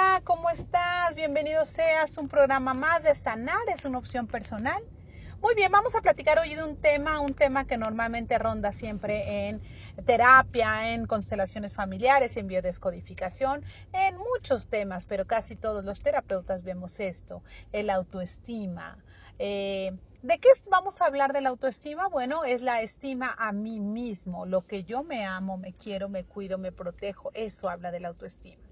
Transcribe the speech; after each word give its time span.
Hola, 0.00 0.22
¿cómo 0.24 0.48
estás? 0.48 1.14
Bienvenido 1.14 1.66
seas 1.66 2.16
un 2.16 2.26
programa 2.26 2.72
más 2.72 3.02
de 3.02 3.14
Sanar, 3.14 3.68
es 3.68 3.84
una 3.84 3.98
opción 3.98 4.26
personal. 4.26 4.82
Muy 5.42 5.54
bien, 5.54 5.70
vamos 5.70 5.94
a 5.94 6.00
platicar 6.00 6.38
hoy 6.38 6.54
de 6.54 6.64
un 6.64 6.76
tema, 6.76 7.20
un 7.20 7.34
tema 7.34 7.66
que 7.66 7.76
normalmente 7.76 8.38
ronda 8.38 8.72
siempre 8.72 9.48
en 9.48 9.60
terapia, 10.06 10.94
en 10.94 11.04
constelaciones 11.04 11.74
familiares, 11.74 12.38
en 12.38 12.46
biodescodificación, 12.46 13.62
en 13.92 14.16
muchos 14.16 14.68
temas, 14.68 15.04
pero 15.04 15.26
casi 15.26 15.54
todos 15.54 15.84
los 15.84 16.00
terapeutas 16.00 16.62
vemos 16.62 16.98
esto, 16.98 17.42
el 17.70 17.90
autoestima. 17.90 19.04
Eh, 19.38 19.92
¿De 20.22 20.38
qué 20.38 20.48
vamos 20.70 21.02
a 21.02 21.06
hablar 21.06 21.34
de 21.34 21.42
la 21.42 21.50
autoestima? 21.50 22.08
Bueno, 22.08 22.44
es 22.44 22.62
la 22.62 22.80
estima 22.80 23.34
a 23.38 23.52
mí 23.52 23.80
mismo, 23.80 24.46
lo 24.46 24.62
que 24.66 24.82
yo 24.84 25.04
me 25.04 25.26
amo, 25.26 25.58
me 25.58 25.74
quiero, 25.74 26.08
me 26.08 26.24
cuido, 26.24 26.56
me 26.56 26.72
protejo, 26.72 27.30
eso 27.34 27.68
habla 27.68 27.90
de 27.90 28.00
la 28.00 28.08
autoestima. 28.08 28.69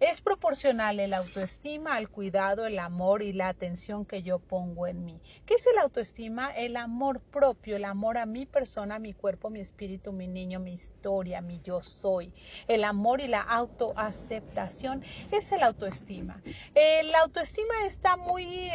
Es 0.00 0.22
proporcional 0.22 0.98
el 1.00 1.14
autoestima 1.14 1.96
al 1.96 2.10
cuidado, 2.10 2.66
el 2.66 2.78
amor 2.78 3.22
y 3.22 3.32
la 3.32 3.48
atención 3.48 4.04
que 4.04 4.22
yo 4.22 4.38
pongo 4.38 4.86
en 4.86 5.04
mí. 5.04 5.20
¿Qué 5.46 5.54
es 5.54 5.66
el 5.66 5.78
autoestima? 5.78 6.50
El 6.50 6.76
amor 6.76 7.20
propio, 7.30 7.76
el 7.76 7.84
amor 7.84 8.18
a 8.18 8.26
mi 8.26 8.46
persona, 8.46 8.98
mi 8.98 9.14
cuerpo, 9.14 9.50
mi 9.50 9.60
espíritu, 9.60 10.12
mi 10.12 10.28
niño, 10.28 10.58
mi 10.60 10.72
historia, 10.72 11.40
mi 11.40 11.60
yo 11.60 11.82
soy. 11.82 12.32
El 12.66 12.84
amor 12.84 13.20
y 13.20 13.28
la 13.28 13.40
autoaceptación 13.40 15.02
es 15.30 15.52
el 15.52 15.62
autoestima. 15.62 16.42
El 16.74 17.14
autoestima 17.14 17.74
está 17.86 18.16
muy 18.16 18.70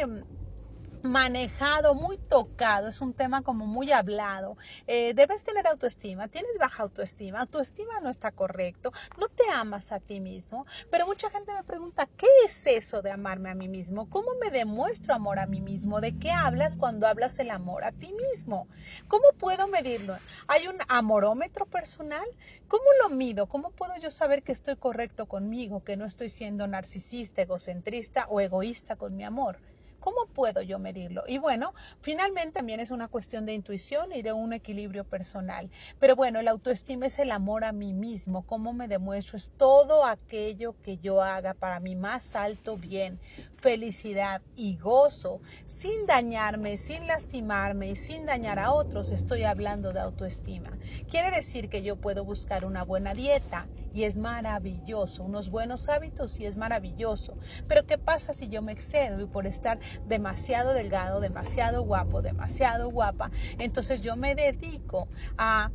manejado, 1.02 1.94
muy 1.94 2.18
tocado, 2.18 2.88
es 2.88 3.00
un 3.00 3.14
tema 3.14 3.42
como 3.42 3.66
muy 3.66 3.90
hablado. 3.92 4.56
Eh, 4.86 5.14
debes 5.14 5.44
tener 5.44 5.66
autoestima, 5.66 6.28
tienes 6.28 6.58
baja 6.58 6.82
autoestima, 6.82 7.40
autoestima 7.40 8.00
no 8.02 8.10
está 8.10 8.32
correcto, 8.32 8.92
no 9.18 9.28
te 9.28 9.44
amas 9.50 9.92
a 9.92 10.00
ti 10.00 10.20
mismo, 10.20 10.66
pero 10.90 11.06
mucha 11.06 11.30
gente 11.30 11.52
me 11.54 11.64
pregunta, 11.64 12.08
¿qué 12.16 12.26
es 12.44 12.66
eso 12.66 13.02
de 13.02 13.10
amarme 13.10 13.50
a 13.50 13.54
mí 13.54 13.68
mismo? 13.68 14.08
¿Cómo 14.10 14.28
me 14.40 14.50
demuestro 14.50 15.14
amor 15.14 15.38
a 15.38 15.46
mí 15.46 15.60
mismo? 15.60 16.00
¿De 16.00 16.18
qué 16.18 16.30
hablas 16.30 16.76
cuando 16.76 17.06
hablas 17.06 17.38
el 17.38 17.50
amor 17.50 17.84
a 17.84 17.92
ti 17.92 18.12
mismo? 18.30 18.68
¿Cómo 19.08 19.24
puedo 19.38 19.68
medirlo? 19.68 20.16
¿Hay 20.48 20.68
un 20.68 20.78
amorómetro 20.88 21.66
personal? 21.66 22.26
¿Cómo 22.68 22.84
lo 23.02 23.08
mido? 23.08 23.46
¿Cómo 23.46 23.70
puedo 23.70 23.96
yo 23.96 24.10
saber 24.10 24.42
que 24.42 24.52
estoy 24.52 24.76
correcto 24.76 25.26
conmigo, 25.26 25.82
que 25.82 25.96
no 25.96 26.04
estoy 26.04 26.28
siendo 26.28 26.66
narcisista, 26.66 27.42
egocentrista 27.42 28.26
o 28.28 28.40
egoísta 28.40 28.96
con 28.96 29.16
mi 29.16 29.24
amor? 29.24 29.60
¿Cómo 30.00 30.16
puedo 30.32 30.62
yo 30.62 30.78
medirlo? 30.78 31.22
Y 31.26 31.38
bueno, 31.38 31.72
finalmente 32.00 32.52
también 32.54 32.80
es 32.80 32.90
una 32.90 33.08
cuestión 33.08 33.46
de 33.46 33.52
intuición 33.54 34.12
y 34.12 34.22
de 34.22 34.32
un 34.32 34.52
equilibrio 34.52 35.04
personal. 35.04 35.70
Pero 35.98 36.16
bueno, 36.16 36.42
la 36.42 36.50
autoestima 36.50 37.06
es 37.06 37.18
el 37.18 37.30
amor 37.30 37.64
a 37.64 37.72
mí 37.72 37.92
mismo, 37.92 38.44
cómo 38.44 38.72
me 38.72 38.88
demuestro, 38.88 39.36
es 39.36 39.50
todo 39.56 40.04
aquello 40.04 40.76
que 40.82 40.98
yo 40.98 41.22
haga 41.22 41.54
para 41.54 41.80
mi 41.80 41.94
más 41.96 42.34
alto 42.34 42.76
bien, 42.76 43.20
felicidad 43.52 44.42
y 44.54 44.76
gozo, 44.78 45.42
sin 45.66 46.06
dañarme, 46.06 46.76
sin 46.76 47.06
lastimarme 47.06 47.90
y 47.90 47.96
sin 47.96 48.26
dañar 48.26 48.58
a 48.58 48.72
otros. 48.72 49.12
Estoy 49.12 49.44
hablando 49.44 49.92
de 49.92 50.00
autoestima. 50.00 50.78
Quiere 51.06 51.30
decir 51.30 51.68
que 51.68 51.82
yo 51.82 51.96
puedo 51.96 52.24
buscar 52.24 52.64
una 52.64 52.84
buena 52.84 53.14
dieta 53.14 53.70
y 53.92 54.04
es 54.04 54.18
maravilloso, 54.18 55.24
unos 55.24 55.50
buenos 55.50 55.88
hábitos 55.88 56.38
y 56.40 56.46
es 56.46 56.56
maravilloso. 56.56 57.38
Pero 57.66 57.84
¿qué 57.84 57.98
pasa 57.98 58.34
si 58.34 58.48
yo 58.48 58.62
me 58.62 58.72
excedo 58.72 59.20
y 59.20 59.26
por 59.26 59.46
estar 59.46 59.78
demasiado 60.04 60.72
delgado, 60.72 61.20
demasiado 61.20 61.82
guapo, 61.82 62.22
demasiado 62.22 62.88
guapa, 62.90 63.30
entonces 63.58 64.00
yo 64.00 64.16
me 64.16 64.34
dedico 64.34 65.08
a 65.36 65.72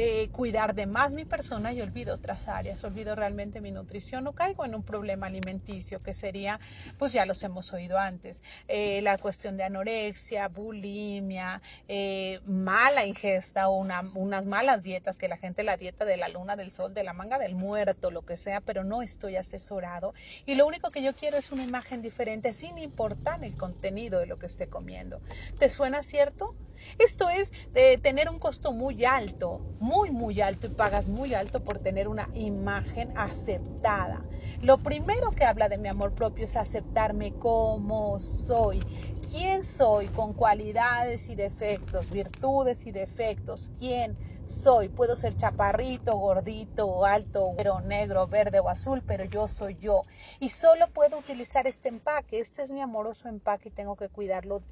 eh, 0.00 0.28
cuidar 0.30 0.76
de 0.76 0.86
más 0.86 1.12
mi 1.12 1.24
persona 1.24 1.72
y 1.72 1.80
olvido 1.80 2.14
otras 2.14 2.46
áreas, 2.46 2.84
olvido 2.84 3.16
realmente 3.16 3.60
mi 3.60 3.72
nutrición 3.72 4.28
o 4.28 4.32
caigo 4.32 4.64
en 4.64 4.76
un 4.76 4.84
problema 4.84 5.26
alimenticio 5.26 5.98
que 5.98 6.14
sería, 6.14 6.60
pues 6.96 7.12
ya 7.12 7.26
los 7.26 7.42
hemos 7.42 7.72
oído 7.72 7.98
antes, 7.98 8.40
eh, 8.68 9.02
la 9.02 9.18
cuestión 9.18 9.56
de 9.56 9.64
anorexia, 9.64 10.46
bulimia, 10.46 11.60
eh, 11.88 12.38
mala 12.44 13.06
ingesta 13.06 13.68
o 13.68 13.78
unas 14.14 14.46
malas 14.46 14.84
dietas, 14.84 15.18
que 15.18 15.26
la 15.26 15.36
gente 15.36 15.64
la 15.64 15.76
dieta 15.76 16.04
de 16.04 16.16
la 16.16 16.28
luna, 16.28 16.54
del 16.54 16.70
sol, 16.70 16.94
de 16.94 17.02
la 17.02 17.12
manga 17.12 17.36
del 17.38 17.56
muerto, 17.56 18.12
lo 18.12 18.22
que 18.22 18.36
sea, 18.36 18.60
pero 18.60 18.84
no 18.84 19.02
estoy 19.02 19.34
asesorado 19.34 20.14
y 20.46 20.54
lo 20.54 20.64
único 20.64 20.92
que 20.92 21.02
yo 21.02 21.16
quiero 21.16 21.38
es 21.38 21.50
una 21.50 21.64
imagen 21.64 22.02
diferente 22.02 22.52
sin 22.52 22.78
importar 22.78 23.42
el 23.42 23.56
contenido 23.56 24.20
de 24.20 24.26
lo 24.26 24.38
que 24.38 24.46
esté 24.46 24.68
comiendo. 24.68 25.20
¿Te 25.58 25.68
suena 25.68 26.04
cierto? 26.04 26.54
Esto 26.96 27.28
es 27.28 27.52
de 27.74 27.98
tener 27.98 28.28
un 28.28 28.38
costo 28.38 28.72
muy 28.72 29.04
alto, 29.04 29.60
muy, 29.78 30.10
muy 30.10 30.40
alto 30.40 30.66
y 30.66 30.70
pagas 30.70 31.08
muy 31.08 31.34
alto 31.34 31.60
por 31.60 31.78
tener 31.78 32.08
una 32.08 32.30
imagen 32.34 33.12
aceptada. 33.14 34.24
Lo 34.60 34.78
primero 34.78 35.30
que 35.36 35.44
habla 35.44 35.68
de 35.68 35.78
mi 35.78 35.88
amor 35.88 36.12
propio 36.12 36.44
es 36.44 36.56
aceptarme 36.56 37.32
como 37.38 38.18
soy. 38.20 38.80
¿Quién 39.30 39.62
soy? 39.62 40.08
Con 40.08 40.32
cualidades 40.32 41.28
y 41.28 41.34
defectos, 41.34 42.10
virtudes 42.10 42.86
y 42.86 42.92
defectos. 42.92 43.70
¿Quién 43.78 44.16
soy? 44.46 44.88
Puedo 44.88 45.16
ser 45.16 45.34
chaparrito, 45.34 46.16
gordito, 46.16 47.04
alto, 47.04 47.52
pero 47.56 47.80
negro, 47.82 48.26
verde 48.26 48.60
o 48.60 48.68
azul, 48.70 49.02
pero 49.06 49.24
yo 49.24 49.46
soy 49.46 49.76
yo. 49.78 50.00
Y 50.40 50.48
solo 50.48 50.88
puedo 50.88 51.18
utilizar 51.18 51.66
este 51.66 51.90
empaque. 51.90 52.40
Este 52.40 52.62
es 52.62 52.70
mi 52.70 52.80
amoroso 52.80 53.28
empaque 53.28 53.68
y 53.68 53.72
tengo 53.72 53.96
que 53.96 54.08
cuidarlo, 54.08 54.62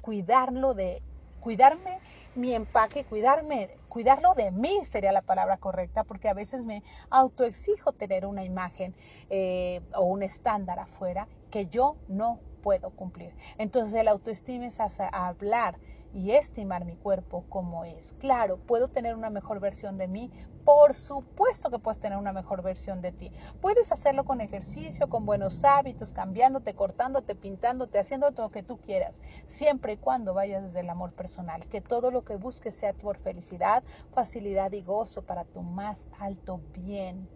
cuidarlo 0.00 0.74
de 0.74 1.02
cuidarme 1.40 2.00
mi 2.34 2.54
empaque, 2.54 3.04
cuidarme, 3.04 3.80
cuidarlo 3.88 4.34
de 4.34 4.50
mí 4.52 4.84
sería 4.84 5.12
la 5.12 5.22
palabra 5.22 5.58
correcta, 5.58 6.04
porque 6.04 6.28
a 6.28 6.34
veces 6.34 6.66
me 6.66 6.82
autoexijo 7.10 7.92
tener 7.92 8.26
una 8.26 8.44
imagen 8.44 8.94
eh, 9.28 9.80
o 9.94 10.02
un 10.02 10.22
estándar 10.22 10.78
afuera 10.78 11.28
que 11.50 11.66
yo 11.66 11.98
no 12.06 12.42
puedo 12.62 12.90
cumplir. 12.90 13.34
Entonces 13.58 13.94
el 13.94 14.08
autoestima 14.08 14.66
es 14.66 14.78
hablar 15.12 15.78
y 16.12 16.32
estimar 16.32 16.84
mi 16.84 16.96
cuerpo 16.96 17.44
como 17.48 17.84
es. 17.84 18.14
Claro, 18.18 18.58
puedo 18.58 18.88
tener 18.88 19.14
una 19.14 19.30
mejor 19.30 19.60
versión 19.60 19.96
de 19.96 20.08
mí. 20.08 20.30
Por 20.64 20.94
supuesto 20.94 21.70
que 21.70 21.78
puedes 21.78 22.00
tener 22.00 22.18
una 22.18 22.32
mejor 22.32 22.62
versión 22.62 23.00
de 23.00 23.12
ti. 23.12 23.32
Puedes 23.60 23.92
hacerlo 23.92 24.24
con 24.24 24.40
ejercicio, 24.40 25.08
con 25.08 25.24
buenos 25.24 25.64
hábitos, 25.64 26.12
cambiándote, 26.12 26.74
cortándote, 26.74 27.34
pintándote, 27.34 27.98
haciendo 27.98 28.30
todo 28.32 28.46
lo 28.46 28.52
que 28.52 28.62
tú 28.62 28.78
quieras, 28.78 29.20
siempre 29.46 29.94
y 29.94 29.96
cuando 29.96 30.34
vayas 30.34 30.62
desde 30.62 30.80
el 30.80 30.90
amor 30.90 31.12
personal. 31.12 31.66
Que 31.68 31.80
todo 31.80 32.10
lo 32.10 32.24
que 32.24 32.36
busques 32.36 32.74
sea 32.74 32.92
por 32.92 33.18
felicidad, 33.18 33.82
facilidad 34.12 34.72
y 34.72 34.82
gozo 34.82 35.22
para 35.22 35.44
tu 35.44 35.62
más 35.62 36.10
alto 36.18 36.60
bien 36.74 37.28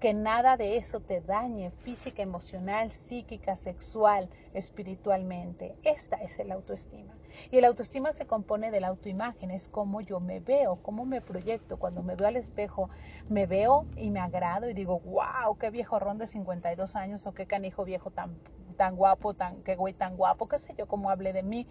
que 0.00 0.14
nada 0.14 0.56
de 0.56 0.76
eso 0.76 1.00
te 1.00 1.20
dañe 1.20 1.70
física, 1.82 2.22
emocional, 2.22 2.90
psíquica, 2.90 3.56
sexual, 3.56 4.28
espiritualmente. 4.54 5.76
Esta 5.82 6.16
es 6.16 6.38
el 6.38 6.52
autoestima. 6.52 7.16
Y 7.50 7.58
el 7.58 7.64
autoestima 7.64 8.12
se 8.12 8.26
compone 8.26 8.70
de 8.70 8.80
la 8.80 8.88
autoimagen, 8.88 9.50
es 9.50 9.68
cómo 9.68 10.00
yo 10.00 10.20
me 10.20 10.40
veo, 10.40 10.76
cómo 10.82 11.04
me 11.04 11.20
proyecto. 11.20 11.76
Cuando 11.76 12.02
me 12.02 12.14
veo 12.14 12.28
al 12.28 12.36
espejo, 12.36 12.90
me 13.28 13.46
veo 13.46 13.86
y 13.96 14.10
me 14.10 14.20
agrado 14.20 14.68
y 14.68 14.74
digo, 14.74 15.00
wow, 15.00 15.56
qué 15.58 15.70
viejo 15.70 15.98
ron 15.98 16.18
de 16.18 16.26
52 16.26 16.96
años 16.96 17.26
o 17.26 17.32
qué 17.32 17.46
canijo 17.46 17.84
viejo 17.84 18.10
tan, 18.10 18.38
tan 18.76 18.96
guapo, 18.96 19.34
tan, 19.34 19.62
qué 19.62 19.76
güey 19.76 19.94
tan 19.94 20.16
guapo, 20.16 20.48
qué 20.48 20.58
sé 20.58 20.74
yo, 20.76 20.86
cómo 20.86 21.10
hable 21.10 21.32
de 21.32 21.42
mí. 21.42 21.66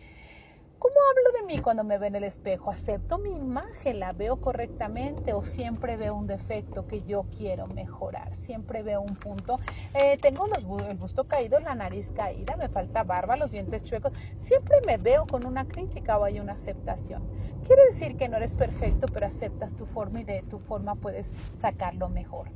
¿Cómo 0.79 0.93
hablo 1.09 1.39
de 1.39 1.53
mí 1.53 1.59
cuando 1.59 1.83
me 1.83 1.97
veo 1.97 2.07
en 2.07 2.17
el 2.17 2.23
espejo? 2.23 2.69
¿Acepto 2.69 3.17
mi 3.17 3.31
imagen? 3.31 3.99
¿La 3.99 4.13
veo 4.13 4.37
correctamente 4.37 5.33
o 5.33 5.41
siempre 5.41 5.97
veo 5.97 6.13
un 6.13 6.27
defecto 6.27 6.85
que 6.85 7.01
yo 7.01 7.25
quiero 7.35 7.65
mejorar? 7.65 8.35
Siempre 8.35 8.83
veo 8.83 9.01
un 9.01 9.15
punto. 9.15 9.59
Eh, 9.95 10.17
tengo 10.21 10.45
el 10.87 10.95
busto 10.97 11.23
caído, 11.23 11.59
la 11.59 11.73
nariz 11.73 12.11
caída, 12.11 12.55
me 12.57 12.69
falta 12.69 13.03
barba, 13.03 13.35
los 13.37 13.49
dientes 13.49 13.81
chuecos. 13.81 14.13
Siempre 14.35 14.75
me 14.85 14.97
veo 14.97 15.25
con 15.25 15.47
una 15.47 15.65
crítica 15.65 16.19
o 16.19 16.25
hay 16.25 16.39
una 16.39 16.53
aceptación. 16.53 17.27
Quiere 17.65 17.81
decir 17.89 18.15
que 18.15 18.29
no 18.29 18.37
eres 18.37 18.53
perfecto, 18.53 19.07
pero 19.11 19.25
aceptas 19.25 19.73
tu 19.75 19.87
forma 19.87 20.21
y 20.21 20.25
de 20.25 20.43
tu 20.43 20.59
forma 20.59 20.93
puedes 20.93 21.33
sacarlo 21.49 22.07
mejor. 22.09 22.51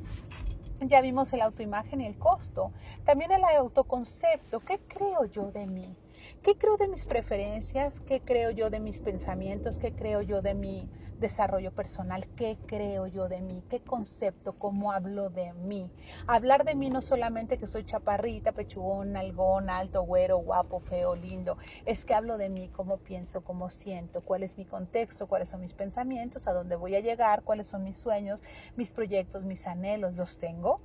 Ya 0.80 1.02
vimos 1.02 1.34
el 1.34 1.42
autoimagen 1.42 2.02
y 2.02 2.06
el 2.08 2.18
costo. 2.20 2.72
También 3.04 3.32
el 3.32 3.44
autoconcepto. 3.44 4.60
¿Qué 4.60 4.80
creo 4.88 5.26
yo 5.26 5.52
de 5.52 5.66
mí? 5.66 6.01
¿Qué 6.42 6.56
creo 6.58 6.78
de 6.78 6.88
mis 6.88 7.06
preferencias? 7.06 8.00
¿Qué 8.00 8.22
creo 8.22 8.52
yo 8.52 8.70
de 8.70 8.80
mis 8.80 9.00
pensamientos? 9.00 9.78
¿Qué 9.78 9.94
creo 9.94 10.22
yo 10.22 10.42
de 10.42 10.54
mi 10.54 10.90
desarrollo 11.18 11.72
personal? 11.72 12.28
¿Qué 12.36 12.58
creo 12.66 13.08
yo 13.08 13.28
de 13.28 13.42
mí? 13.42 13.64
¿Qué 13.70 13.82
concepto? 13.82 14.54
¿Cómo 14.54 14.92
hablo 14.92 15.30
de 15.30 15.54
mí? 15.54 15.92
Hablar 16.28 16.64
de 16.66 16.76
mí 16.76 16.90
no 16.90 17.02
solamente 17.02 17.58
que 17.58 17.68
soy 17.68 17.84
chaparrita, 17.84 18.52
pechugón, 18.52 19.16
algón, 19.18 19.70
alto, 19.70 20.04
güero, 20.04 20.38
guapo, 20.38 20.80
feo, 20.80 21.16
lindo. 21.16 21.58
Es 21.86 22.06
que 22.06 22.14
hablo 22.14 22.38
de 22.38 22.50
mí, 22.50 22.70
cómo 22.70 22.98
pienso, 22.98 23.42
cómo 23.42 23.70
siento, 23.70 24.22
cuál 24.22 24.44
es 24.44 24.58
mi 24.58 24.66
contexto, 24.66 25.28
cuáles 25.28 25.50
son 25.50 25.62
mis 25.62 25.74
pensamientos, 25.74 26.48
a 26.48 26.54
dónde 26.54 26.76
voy 26.76 26.96
a 26.96 27.00
llegar, 27.00 27.44
cuáles 27.44 27.68
son 27.68 27.84
mis 27.84 27.98
sueños, 27.98 28.42
mis 28.76 28.92
proyectos, 28.92 29.46
mis 29.46 29.68
anhelos. 29.68 30.14
¿Los 30.16 30.38
tengo? 30.38 30.82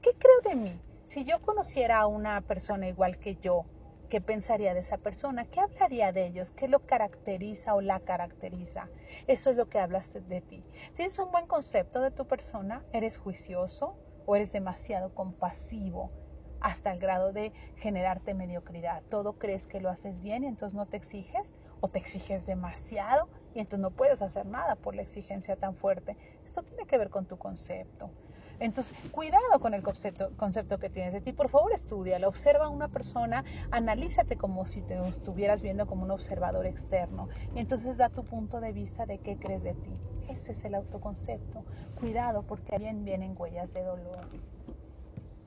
¿Qué 0.00 0.10
creo 0.18 0.40
de 0.44 0.54
mí? 0.56 0.80
Si 1.02 1.24
yo 1.24 1.40
conociera 1.40 1.98
a 2.00 2.06
una 2.06 2.40
persona 2.42 2.86
igual 2.88 3.18
que 3.18 3.36
yo, 3.36 3.66
¿Qué 4.10 4.20
pensaría 4.20 4.74
de 4.74 4.80
esa 4.80 4.98
persona? 4.98 5.44
¿Qué 5.46 5.60
hablaría 5.60 6.10
de 6.10 6.26
ellos? 6.26 6.50
¿Qué 6.50 6.66
lo 6.66 6.80
caracteriza 6.80 7.76
o 7.76 7.80
la 7.80 8.00
caracteriza? 8.00 8.90
Eso 9.28 9.50
es 9.50 9.56
lo 9.56 9.66
que 9.66 9.78
hablas 9.78 10.10
de 10.12 10.40
ti. 10.42 10.66
¿Tienes 10.94 11.16
un 11.20 11.30
buen 11.30 11.46
concepto 11.46 12.00
de 12.00 12.10
tu 12.10 12.26
persona? 12.26 12.84
¿Eres 12.90 13.18
juicioso 13.18 13.96
o 14.24 14.34
eres 14.34 14.50
demasiado 14.50 15.10
compasivo? 15.10 16.12
hasta 16.58 16.92
el 16.92 16.98
grado 16.98 17.32
de 17.32 17.54
generarte 17.74 18.34
mediocridad. 18.34 19.02
Todo 19.08 19.32
crees 19.32 19.66
que 19.66 19.80
lo 19.80 19.88
haces 19.88 20.20
bien 20.20 20.44
y 20.44 20.46
entonces 20.48 20.76
no 20.76 20.84
te 20.84 20.98
exiges 20.98 21.56
o 21.80 21.88
te 21.88 21.98
exiges 21.98 22.44
demasiado 22.44 23.30
y 23.54 23.60
entonces 23.60 23.80
no 23.80 23.92
puedes 23.92 24.20
hacer 24.20 24.44
nada 24.44 24.76
por 24.76 24.94
la 24.94 25.00
exigencia 25.00 25.56
tan 25.56 25.74
fuerte. 25.74 26.18
Esto 26.44 26.62
tiene 26.62 26.84
que 26.84 26.98
ver 26.98 27.08
con 27.08 27.26
tu 27.26 27.38
concepto. 27.38 28.12
Entonces, 28.60 28.94
cuidado 29.10 29.58
con 29.60 29.74
el 29.74 29.82
concepto, 29.82 30.78
que 30.78 30.90
tienes 30.90 31.14
de 31.14 31.20
ti. 31.22 31.32
Por 31.32 31.48
favor, 31.48 31.72
estudia, 31.72 32.18
observa 32.28 32.66
a 32.66 32.68
una 32.68 32.88
persona, 32.88 33.44
analízate 33.70 34.36
como 34.36 34.66
si 34.66 34.82
te 34.82 34.98
estuvieras 35.08 35.62
viendo 35.62 35.86
como 35.86 36.04
un 36.04 36.10
observador 36.10 36.66
externo. 36.66 37.28
Y 37.54 37.60
entonces 37.60 37.96
da 37.96 38.10
tu 38.10 38.22
punto 38.22 38.60
de 38.60 38.72
vista 38.72 39.06
de 39.06 39.18
qué 39.18 39.36
crees 39.38 39.62
de 39.62 39.74
ti. 39.74 39.98
Ese 40.28 40.52
es 40.52 40.64
el 40.64 40.74
autoconcepto. 40.74 41.64
Cuidado 41.94 42.42
porque 42.42 42.76
bien 42.78 43.04
vienen 43.04 43.34
huellas 43.36 43.72
de 43.72 43.82
dolor. 43.82 44.28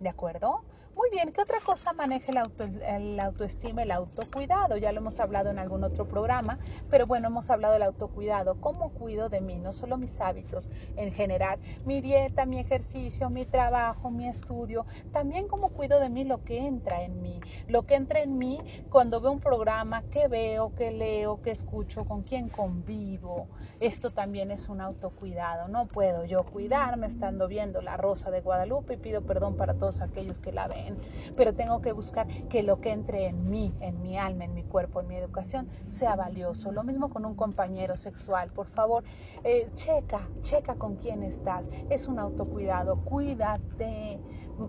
¿De 0.04 0.10
acuerdo? 0.10 0.66
Muy 0.96 1.10
bien, 1.10 1.32
¿qué 1.32 1.42
otra 1.42 1.60
cosa 1.60 1.92
maneja 1.94 2.32
el, 2.32 2.38
auto, 2.38 2.66
el 2.66 3.20
autoestima, 3.20 3.82
el 3.82 3.92
autocuidado? 3.92 4.78
Ya 4.78 4.92
lo 4.92 5.00
hemos 5.00 5.20
hablado 5.20 5.50
en 5.50 5.58
algún 5.58 5.84
otro 5.84 6.08
programa, 6.08 6.60
pero 6.88 7.08
bueno, 7.08 7.30
hemos 7.30 7.50
hablado 7.50 7.74
del 7.74 7.84
autocuidado. 7.84 8.62
¿Cómo 8.62 8.90
cuido 8.90 9.28
de 9.28 9.42
mí? 9.42 9.58
No 9.58 9.74
solo 9.74 9.98
mis 9.98 10.22
hábitos 10.22 10.70
en 10.96 11.12
general, 11.12 11.60
mi 11.86 12.00
dieta, 12.00 12.46
mi 12.46 12.60
ejercicio, 12.60 13.30
mi 13.32 13.46
trabajo, 13.46 14.12
mi 14.12 14.28
estudio, 14.28 14.86
también 15.12 15.48
cómo 15.48 15.70
cuido 15.70 16.00
de 16.00 16.10
mí 16.10 16.26
lo 16.26 16.44
que 16.44 16.60
entra 16.60 17.02
en 17.02 17.22
mí. 17.24 17.40
Lo 17.68 17.84
que 17.88 17.96
entra 17.96 18.20
en 18.20 18.38
mí 18.38 18.62
cuando 18.90 19.20
veo 19.20 19.32
un 19.32 19.40
programa, 19.40 20.04
qué 20.12 20.28
veo, 20.28 20.76
qué 20.76 20.92
leo, 20.92 21.42
qué 21.42 21.50
escucho, 21.52 22.06
con 22.06 22.22
quién 22.22 22.50
convivo. 22.50 23.48
Esto 23.80 24.12
también 24.12 24.52
es 24.52 24.70
un 24.70 24.80
autocuidado. 24.80 25.68
No 25.70 25.88
puedo 25.88 26.24
yo 26.26 26.44
cuidarme 26.44 27.08
estando 27.08 27.48
viendo 27.48 27.82
La 27.82 27.98
Rosa 27.98 28.30
de 28.30 28.42
Guadalupe 28.42 28.94
y 28.94 28.98
pido 28.98 29.26
perdón 29.26 29.56
para 29.56 29.74
todos 29.74 29.93
aquellos 30.02 30.40
que 30.40 30.52
la 30.52 30.68
ven 30.68 30.98
pero 31.36 31.54
tengo 31.54 31.82
que 31.82 31.92
buscar 31.92 32.28
que 32.50 32.64
lo 32.64 32.80
que 32.80 32.92
entre 32.92 33.28
en 33.28 33.50
mí, 33.50 33.74
en 33.80 34.02
mi 34.02 34.18
alma, 34.18 34.46
en 34.46 34.54
mi 34.54 34.64
cuerpo, 34.64 35.02
en 35.02 35.08
mi 35.08 35.16
educación, 35.16 35.68
sea 35.88 36.16
valioso. 36.16 36.72
Lo 36.72 36.84
mismo 36.84 37.10
con 37.10 37.26
un 37.26 37.36
compañero 37.36 37.98
sexual, 37.98 38.52
por 38.52 38.68
favor, 38.68 39.04
eh, 39.44 39.70
checa, 39.74 40.28
checa 40.42 40.76
con 40.76 40.96
quién 40.96 41.24
estás. 41.24 41.70
Es 41.90 42.08
un 42.08 42.20
autocuidado, 42.20 42.98
cuídate, 42.98 44.20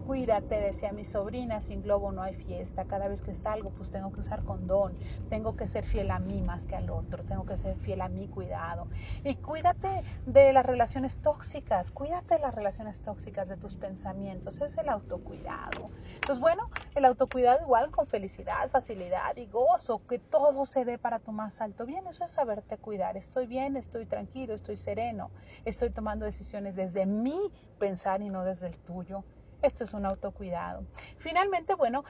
cuídate, 0.07 0.57
decía 0.57 0.93
mi 0.93 1.05
sobrina, 1.05 1.61
sin 1.61 1.83
globo 1.83 2.13
no 2.13 2.23
hay 2.23 2.35
fiesta. 2.35 2.85
Cada 2.85 3.09
vez 3.09 3.21
que 3.21 3.35
salgo, 3.35 3.71
pues 3.71 3.91
tengo 3.91 4.13
que 4.13 4.21
usar 4.21 4.45
condón, 4.45 4.97
tengo 5.29 5.57
que 5.57 5.67
ser 5.67 5.85
fiel 5.85 6.11
a 6.11 6.19
mí 6.19 6.43
más 6.43 6.67
que 6.67 6.77
al 6.77 6.91
otro, 6.91 7.25
tengo 7.25 7.45
que 7.45 7.57
ser 7.57 7.77
fiel 7.77 8.01
a 8.01 8.09
mi 8.09 8.29
cuidado. 8.29 8.89
Y 9.23 9.37
cuídate 9.37 10.03
de 10.27 10.53
las 10.53 10.65
relaciones 10.65 11.19
tóxicas, 11.19 11.91
cuídate 11.91 12.35
de 12.35 12.41
las 12.41 12.55
relaciones 12.55 13.03
tóxicas, 13.03 13.49
de 13.49 13.57
tus 13.57 13.77
pensamientos, 13.77 14.61
es 14.61 14.77
el 14.79 14.89
autocuidado. 15.15 15.91
Entonces, 16.15 16.41
bueno, 16.41 16.63
el 16.95 17.05
autocuidado 17.05 17.61
igual 17.63 17.91
con 17.91 18.07
felicidad, 18.07 18.71
facilidad 18.71 19.37
y 19.37 19.47
gozo, 19.47 20.03
que 20.09 20.19
todo 20.19 20.67
se 20.67 20.85
dé 20.85 20.99
para 20.99 21.19
tu 21.19 21.33
más 21.33 21.61
alto 21.61 21.87
bien, 21.87 22.07
eso 22.07 22.25
es 22.25 22.33
saberte 22.33 22.79
cuidar. 22.79 23.17
Estoy 23.17 23.47
bien, 23.47 23.77
estoy 23.77 24.07
tranquilo, 24.07 24.55
estoy 24.55 24.77
sereno, 24.77 25.31
estoy 25.65 25.91
tomando 25.91 26.25
decisiones 26.25 26.77
desde 26.77 27.07
mi 27.07 27.39
pensar 27.79 28.23
y 28.23 28.31
no 28.31 28.45
desde 28.45 28.69
el 28.69 28.77
tuyo. 28.79 29.25
Esto 29.63 29.85
es 29.85 29.95
un 29.95 30.05
autocuidado. 30.05 30.85
Finalmente, 31.17 31.75
bueno, 31.75 32.05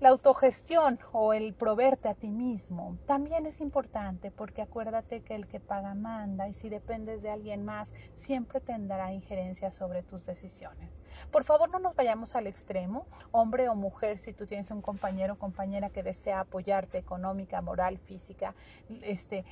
la 0.00 0.10
autogestión 0.10 0.98
o 1.12 1.32
el 1.32 1.54
proveerte 1.54 2.08
a 2.08 2.14
ti 2.14 2.28
mismo 2.28 2.96
también 3.06 3.46
es 3.46 3.60
importante 3.60 4.30
porque 4.30 4.62
acuérdate 4.62 5.22
que 5.22 5.34
el 5.34 5.48
que 5.48 5.58
paga 5.58 5.94
manda 5.94 6.48
y 6.48 6.52
si 6.52 6.68
dependes 6.68 7.22
de 7.22 7.30
alguien 7.30 7.64
más 7.64 7.92
siempre 8.14 8.60
tendrá 8.60 9.12
injerencia 9.12 9.70
sobre 9.70 10.02
tus 10.02 10.24
decisiones. 10.24 11.02
Por 11.32 11.44
favor 11.44 11.70
no 11.70 11.80
nos 11.80 11.96
vayamos 11.96 12.36
al 12.36 12.46
extremo, 12.46 13.06
hombre 13.32 13.68
o 13.68 13.74
mujer, 13.74 14.18
si 14.18 14.32
tú 14.32 14.46
tienes 14.46 14.70
un 14.70 14.82
compañero 14.82 15.34
o 15.34 15.38
compañera 15.38 15.90
que 15.90 16.04
desea 16.04 16.40
apoyarte 16.40 16.98
económica, 16.98 17.60
moral, 17.60 17.98
física, 17.98 18.54
este, 19.02 19.44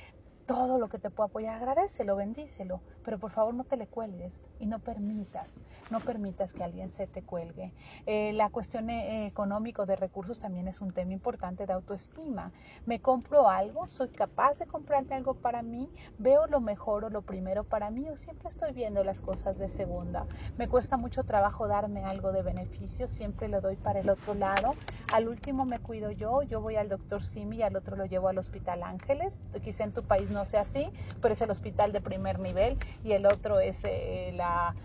todo 0.47 0.79
lo 0.79 0.87
que 0.87 0.97
te 0.97 1.09
pueda 1.09 1.27
apoyar, 1.27 1.55
agradecelo, 1.55 2.15
bendícelo, 2.15 2.79
pero 3.03 3.19
por 3.19 3.31
favor 3.31 3.53
no 3.53 3.65
te 3.65 3.75
le 3.75 3.85
cuelgues 3.85 4.47
y 4.59 4.65
no 4.65 4.79
permitas, 4.79 5.59
no 5.91 5.99
permitas 5.99 6.53
que 6.53 6.63
alguien 6.63 6.89
se 6.89 7.05
te 7.05 7.21
cuelgue. 7.21 7.73
Eh, 8.05 8.31
la 8.33 8.49
cuestión 8.49 8.89
eh, 8.89 9.27
económica 9.27 9.85
de 9.85 9.97
recursos 9.97 10.39
también 10.39 10.69
es 10.69 10.79
un 10.79 10.93
tema 10.93 11.11
importante 11.11 11.65
de 11.65 11.73
autoestima. 11.73 12.53
Me 12.85 13.01
compro 13.01 13.49
algo, 13.49 13.87
soy 13.87 14.07
capaz 14.07 14.59
de 14.59 14.67
comprarme 14.67 15.15
algo 15.15 15.33
para 15.33 15.61
mí, 15.61 15.89
veo 16.17 16.47
lo 16.47 16.61
mejor 16.61 17.03
o 17.03 17.09
lo 17.09 17.21
primero 17.23 17.65
para 17.65 17.91
mí 17.91 18.09
o 18.09 18.15
siempre 18.15 18.47
estoy 18.47 18.71
viendo 18.71 19.03
las 19.03 19.19
cosas 19.19 19.57
de 19.57 19.67
segunda. 19.67 20.25
Me 20.57 20.69
cuesta 20.69 20.95
mucho 20.95 21.25
trabajo 21.25 21.67
darme 21.67 22.05
algo 22.05 22.31
de 22.31 22.41
beneficio, 22.41 23.09
siempre 23.09 23.49
lo 23.49 23.59
doy 23.59 23.75
para 23.75 23.99
el 23.99 24.09
otro 24.09 24.33
lado. 24.33 24.71
Al 25.11 25.27
último 25.27 25.65
me 25.65 25.79
cuido 25.79 26.11
yo, 26.11 26.41
yo 26.43 26.61
voy 26.61 26.77
al 26.77 26.87
doctor 26.87 27.21
Simi 27.23 27.57
y 27.57 27.63
al 27.63 27.75
otro 27.75 27.97
lo 27.97 28.05
llevo 28.05 28.29
al 28.29 28.37
Hospital 28.37 28.83
Ángeles. 28.83 29.41
Quizá 29.61 29.83
en 29.83 29.91
tu 29.91 30.03
país 30.03 30.31
no 30.31 30.36
sea 30.45 30.61
así, 30.61 30.91
pero 31.21 31.33
es 31.33 31.41
el 31.41 31.51
hospital 31.51 31.91
de 31.91 32.01
primer 32.01 32.39
nivel 32.39 32.77
y 33.03 33.13
el 33.13 33.25
otro 33.25 33.59
es 33.59 33.83
eh, 33.85 34.31
la 34.33 34.75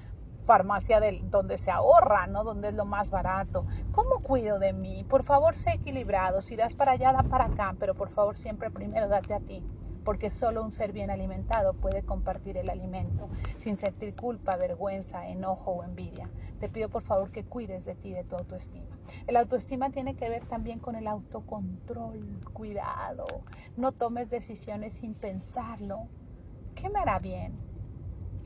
farmacia 0.44 1.00
del, 1.00 1.30
donde 1.30 1.58
se 1.58 1.70
ahorra, 1.70 2.26
¿no? 2.26 2.44
Donde 2.44 2.68
es 2.68 2.74
lo 2.74 2.84
más 2.84 3.10
barato. 3.10 3.66
¿Cómo 3.90 4.20
cuido 4.22 4.58
de 4.58 4.72
mí? 4.72 5.04
Por 5.04 5.24
favor, 5.24 5.56
sé 5.56 5.72
equilibrado. 5.74 6.42
Si 6.42 6.56
das 6.56 6.74
para 6.74 6.92
allá, 6.92 7.12
da 7.12 7.22
para 7.24 7.46
acá, 7.46 7.76
pero 7.78 7.94
por 7.94 8.10
favor, 8.10 8.36
siempre 8.36 8.70
primero 8.70 9.08
date 9.08 9.34
a 9.34 9.40
ti 9.40 9.64
porque 10.04 10.30
solo 10.30 10.62
un 10.62 10.72
ser 10.72 10.92
bien 10.92 11.10
alimentado 11.10 11.74
puede 11.74 12.02
compartir 12.02 12.56
el 12.56 12.70
alimento 12.70 13.28
sin 13.56 13.76
sentir 13.76 14.14
culpa, 14.14 14.56
vergüenza, 14.56 15.28
enojo 15.28 15.72
o 15.72 15.84
envidia. 15.84 16.30
Te 16.58 16.68
pido 16.68 16.88
por 16.88 17.02
favor 17.02 17.30
que 17.30 17.44
cuides 17.44 17.84
de 17.84 17.94
ti, 17.94 18.12
de 18.12 18.24
tu 18.24 18.36
autoestima. 18.36 18.98
El 19.26 19.36
autoestima 19.36 19.90
tiene 19.90 20.14
que 20.14 20.28
ver 20.28 20.44
también 20.44 20.78
con 20.78 20.96
el 20.96 21.06
autocontrol. 21.06 22.44
Cuidado, 22.52 23.26
no 23.76 23.92
tomes 23.92 24.30
decisiones 24.30 24.94
sin 24.94 25.14
pensarlo. 25.14 26.08
¿Qué 26.74 26.88
me 26.88 27.00
hará 27.00 27.18
bien? 27.18 27.56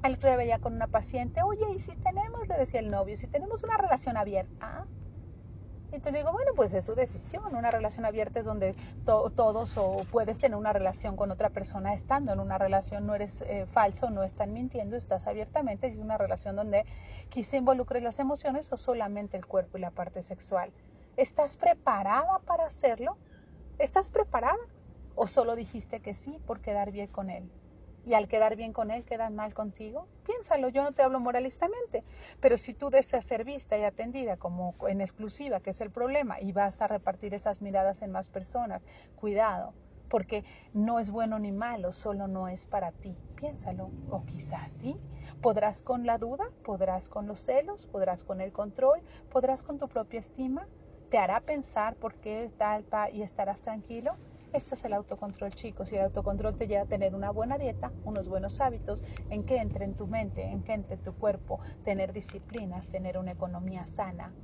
El 0.02 0.14
otro 0.14 0.28
día 0.28 0.36
veía 0.36 0.58
con 0.58 0.74
una 0.74 0.86
paciente, 0.86 1.42
oye, 1.42 1.64
¿y 1.74 1.80
si 1.80 1.96
tenemos, 1.96 2.48
le 2.48 2.56
decía 2.56 2.80
el 2.80 2.90
novio, 2.90 3.16
si 3.16 3.26
tenemos 3.26 3.64
una 3.64 3.76
relación 3.76 4.16
abierta? 4.16 4.86
Y 5.92 6.00
te 6.00 6.10
digo, 6.10 6.32
bueno, 6.32 6.50
pues 6.56 6.74
es 6.74 6.84
tu 6.84 6.94
decisión. 6.94 7.54
Una 7.54 7.70
relación 7.70 8.04
abierta 8.04 8.40
es 8.40 8.46
donde 8.46 8.74
todos 9.04 9.78
o 9.78 9.96
puedes 10.10 10.38
tener 10.38 10.56
una 10.56 10.72
relación 10.72 11.16
con 11.16 11.30
otra 11.30 11.50
persona 11.50 11.94
estando 11.94 12.32
en 12.32 12.40
una 12.40 12.58
relación, 12.58 13.06
no 13.06 13.14
eres 13.14 13.42
eh, 13.42 13.66
falso, 13.66 14.10
no 14.10 14.24
están 14.24 14.52
mintiendo, 14.52 14.96
estás 14.96 15.26
abiertamente. 15.26 15.86
Es 15.86 15.98
una 15.98 16.18
relación 16.18 16.56
donde 16.56 16.84
quizá 17.28 17.56
involucres 17.56 18.02
las 18.02 18.18
emociones 18.18 18.72
o 18.72 18.76
solamente 18.76 19.36
el 19.36 19.46
cuerpo 19.46 19.78
y 19.78 19.80
la 19.80 19.90
parte 19.90 20.22
sexual. 20.22 20.72
¿Estás 21.16 21.56
preparada 21.56 22.40
para 22.44 22.66
hacerlo? 22.66 23.16
¿Estás 23.78 24.10
preparada? 24.10 24.58
¿O 25.14 25.26
solo 25.26 25.56
dijiste 25.56 26.00
que 26.00 26.14
sí 26.14 26.40
por 26.46 26.60
quedar 26.60 26.90
bien 26.90 27.08
con 27.08 27.30
él? 27.30 27.50
Y 28.06 28.14
al 28.14 28.28
quedar 28.28 28.56
bien 28.56 28.72
con 28.72 28.90
él 28.90 29.04
quedan 29.04 29.34
mal 29.34 29.52
contigo? 29.52 30.08
Piénsalo, 30.22 30.68
yo 30.70 30.82
no 30.84 30.92
te 30.92 31.02
hablo 31.02 31.20
moralistamente, 31.20 32.04
pero 32.40 32.56
si 32.56 32.74
tú 32.74 32.88
deseas 32.90 33.24
ser 33.26 33.44
vista 33.44 33.76
y 33.78 33.84
atendida 33.84 34.36
como 34.36 34.76
en 34.88 35.00
exclusiva, 35.00 35.60
que 35.60 35.70
es 35.70 35.80
el 35.80 35.90
problema, 35.92 36.40
y 36.40 36.52
vas 36.52 36.80
a 36.82 36.88
repartir 36.88 37.34
esas 37.34 37.60
miradas 37.60 38.02
en 38.02 38.12
más 38.12 38.28
personas, 38.28 38.82
cuidado, 39.16 39.76
porque 40.08 40.44
no 40.72 41.00
es 41.00 41.10
bueno 41.10 41.38
ni 41.40 41.52
malo, 41.52 41.92
solo 41.92 42.28
no 42.28 42.48
es 42.48 42.66
para 42.66 42.92
ti. 42.92 43.20
Piénsalo, 43.34 43.94
o 44.06 44.22
quizás 44.24 44.72
sí. 44.72 44.96
Podrás 45.40 45.82
con 45.82 46.06
la 46.06 46.18
duda, 46.18 46.44
podrás 46.62 47.08
con 47.08 47.26
los 47.26 47.40
celos, 47.40 47.86
podrás 47.86 48.22
con 48.24 48.40
el 48.40 48.52
control, 48.52 49.02
podrás 49.28 49.62
con 49.62 49.78
tu 49.78 49.88
propia 49.88 50.20
estima, 50.20 50.68
te 51.08 51.18
hará 51.18 51.40
pensar 51.40 51.96
por 51.96 52.16
qué 52.18 52.52
tal 52.56 52.86
y 53.12 53.22
estarás 53.22 53.62
tranquilo. 53.62 54.18
Este 54.56 54.74
es 54.74 54.86
el 54.86 54.94
autocontrol, 54.94 55.52
chicos, 55.52 55.92
y 55.92 55.96
el 55.96 56.00
autocontrol 56.04 56.56
te 56.56 56.66
lleva 56.66 56.84
a 56.84 56.86
tener 56.86 57.14
una 57.14 57.30
buena 57.30 57.58
dieta, 57.58 57.92
unos 58.04 58.26
buenos 58.26 58.58
hábitos, 58.62 59.02
en 59.28 59.44
que 59.44 59.58
entre 59.58 59.84
en 59.84 59.94
tu 59.94 60.06
mente, 60.06 60.44
en 60.50 60.62
que 60.62 60.72
entre 60.72 60.96
tu 60.96 61.12
cuerpo, 61.14 61.60
tener 61.82 62.14
disciplinas, 62.14 62.88
tener 62.88 63.18
una 63.18 63.32
economía 63.32 63.86
sana. 63.86 64.34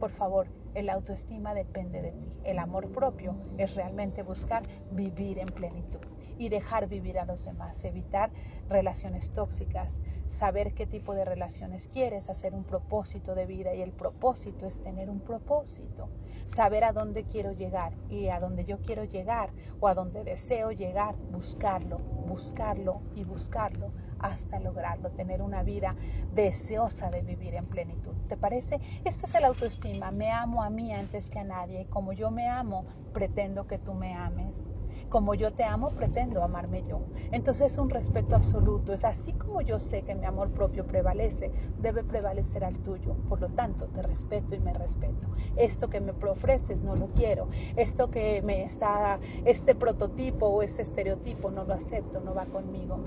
Por 0.00 0.10
favor, 0.10 0.48
el 0.72 0.88
autoestima 0.88 1.52
depende 1.52 2.00
de 2.00 2.12
ti. 2.12 2.32
El 2.42 2.58
amor 2.58 2.90
propio 2.90 3.36
es 3.58 3.74
realmente 3.74 4.22
buscar 4.22 4.62
vivir 4.88 5.38
en 5.38 5.48
plenitud 5.48 6.00
y 6.38 6.48
dejar 6.48 6.88
vivir 6.88 7.18
a 7.18 7.26
los 7.26 7.44
demás, 7.44 7.84
evitar 7.84 8.32
relaciones 8.66 9.30
tóxicas, 9.30 10.02
saber 10.24 10.72
qué 10.72 10.86
tipo 10.86 11.12
de 11.12 11.26
relaciones 11.26 11.88
quieres, 11.88 12.30
hacer 12.30 12.54
un 12.54 12.64
propósito 12.64 13.34
de 13.34 13.44
vida 13.44 13.74
y 13.74 13.82
el 13.82 13.92
propósito 13.92 14.66
es 14.66 14.80
tener 14.80 15.10
un 15.10 15.20
propósito, 15.20 16.08
saber 16.46 16.84
a 16.84 16.94
dónde 16.94 17.26
quiero 17.26 17.52
llegar 17.52 17.92
y 18.08 18.28
a 18.28 18.40
dónde 18.40 18.64
yo 18.64 18.80
quiero 18.80 19.04
llegar 19.04 19.52
o 19.80 19.88
a 19.88 19.94
dónde 19.94 20.24
deseo 20.24 20.72
llegar, 20.72 21.16
buscarlo, 21.28 21.98
buscarlo 22.26 23.02
y 23.14 23.24
buscarlo 23.24 23.92
hasta 24.20 24.60
lograrlo, 24.60 25.10
tener 25.10 25.42
una 25.42 25.62
vida 25.62 25.96
deseosa 26.32 27.10
de 27.10 27.22
vivir 27.22 27.54
en 27.54 27.66
plenitud. 27.66 28.14
¿Te 28.28 28.36
parece? 28.36 28.80
Este 29.04 29.26
es 29.26 29.34
el 29.34 29.44
autoestima. 29.44 30.10
Me 30.10 30.30
amo 30.30 30.62
a 30.62 30.70
mí 30.70 30.92
antes 30.92 31.30
que 31.30 31.38
a 31.38 31.44
nadie 31.44 31.82
y 31.82 31.84
como 31.86 32.12
yo 32.12 32.30
me 32.30 32.48
amo, 32.48 32.86
pretendo 33.12 33.66
que 33.66 33.78
tú 33.78 33.94
me 33.94 34.14
ames. 34.14 34.70
Como 35.08 35.34
yo 35.34 35.52
te 35.52 35.64
amo, 35.64 35.90
pretendo 35.90 36.42
amarme 36.42 36.82
yo. 36.82 37.00
Entonces 37.32 37.72
es 37.72 37.78
un 37.78 37.90
respeto 37.90 38.36
absoluto. 38.36 38.92
Es 38.92 39.04
así 39.04 39.32
como 39.32 39.60
yo 39.60 39.78
sé 39.78 40.02
que 40.02 40.14
mi 40.14 40.26
amor 40.26 40.50
propio 40.50 40.86
prevalece, 40.86 41.50
debe 41.78 42.04
prevalecer 42.04 42.64
al 42.64 42.78
tuyo. 42.80 43.14
Por 43.28 43.40
lo 43.40 43.48
tanto, 43.48 43.86
te 43.86 44.02
respeto 44.02 44.54
y 44.54 44.60
me 44.60 44.72
respeto. 44.72 45.28
Esto 45.56 45.88
que 45.88 46.00
me 46.00 46.12
ofreces 46.12 46.82
no 46.82 46.96
lo 46.96 47.08
quiero. 47.08 47.48
Esto 47.76 48.10
que 48.10 48.42
me 48.42 48.62
está, 48.62 49.18
este 49.44 49.74
prototipo 49.74 50.46
o 50.46 50.62
este 50.62 50.82
estereotipo 50.82 51.50
no 51.50 51.64
lo 51.64 51.74
acepto, 51.74 52.20
no 52.20 52.34
va 52.34 52.46
conmigo 52.46 52.98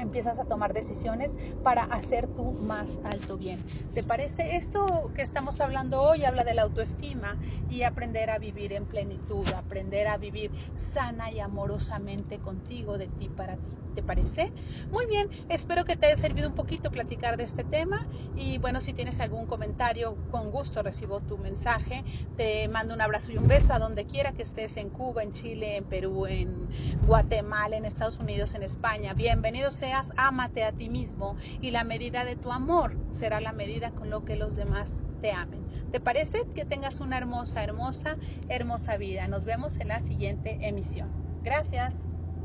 empiezas 0.00 0.38
a 0.38 0.44
tomar 0.44 0.72
decisiones 0.72 1.36
para 1.62 1.84
hacer 1.84 2.26
tu 2.26 2.52
más 2.52 3.00
alto 3.04 3.36
bien. 3.36 3.62
¿Te 3.94 4.02
parece? 4.02 4.56
Esto 4.56 5.10
que 5.14 5.22
estamos 5.22 5.60
hablando 5.60 6.02
hoy 6.02 6.24
habla 6.24 6.44
de 6.44 6.54
la 6.54 6.62
autoestima 6.62 7.36
y 7.68 7.82
aprender 7.82 8.30
a 8.30 8.38
vivir 8.38 8.72
en 8.72 8.86
plenitud, 8.86 9.46
aprender 9.56 10.08
a 10.08 10.16
vivir 10.16 10.50
sana 10.74 11.30
y 11.30 11.40
amorosamente 11.40 12.38
contigo, 12.38 12.98
de 12.98 13.08
ti 13.08 13.28
para 13.28 13.56
ti. 13.56 13.68
¿Te 13.94 14.04
parece? 14.04 14.52
Muy 14.92 15.06
bien, 15.06 15.28
espero 15.48 15.84
que 15.84 15.96
te 15.96 16.06
haya 16.06 16.16
servido 16.16 16.48
un 16.48 16.54
poquito 16.54 16.92
platicar 16.92 17.36
de 17.36 17.42
este 17.42 17.64
tema 17.64 18.06
y 18.36 18.58
bueno, 18.58 18.80
si 18.80 18.92
tienes 18.92 19.18
algún 19.18 19.46
comentario, 19.46 20.16
con 20.30 20.52
gusto 20.52 20.82
recibo 20.82 21.20
tu 21.20 21.38
mensaje. 21.38 22.04
Te 22.36 22.68
mando 22.68 22.94
un 22.94 23.00
abrazo 23.00 23.32
y 23.32 23.36
un 23.36 23.48
beso 23.48 23.74
a 23.74 23.80
donde 23.80 24.06
quiera 24.06 24.32
que 24.32 24.42
estés, 24.42 24.76
en 24.76 24.90
Cuba, 24.90 25.24
en 25.24 25.32
Chile, 25.32 25.76
en 25.76 25.84
Perú, 25.84 26.26
en 26.26 26.68
Guatemala, 27.06 27.76
en 27.76 27.84
Estados 27.84 28.18
Unidos, 28.18 28.54
en 28.54 28.62
España. 28.62 29.12
Bienvenido 29.12 29.72
seas, 29.90 30.12
ámate 30.16 30.64
a 30.64 30.72
ti 30.72 30.88
mismo 30.88 31.36
y 31.60 31.72
la 31.72 31.84
medida 31.84 32.24
de 32.24 32.36
tu 32.36 32.52
amor 32.52 33.00
será 33.10 33.40
la 33.40 33.52
medida 33.52 33.90
con 33.90 34.08
lo 34.10 34.22
que 34.24 34.36
los 34.36 34.54
demás 34.54 35.02
te 35.20 35.32
amen. 35.32 35.66
¿Te 35.90 36.00
parece? 36.00 36.38
Que 36.54 36.64
tengas 36.64 37.00
una 37.00 37.18
hermosa, 37.18 37.64
hermosa, 37.64 38.16
hermosa 38.46 38.96
vida. 38.96 39.26
Nos 39.26 39.44
vemos 39.44 39.80
en 39.80 39.88
la 39.88 40.00
siguiente 40.00 40.58
emisión. 40.68 41.18
Gracias. 41.42 42.19